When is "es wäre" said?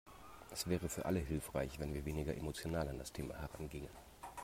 0.49-0.89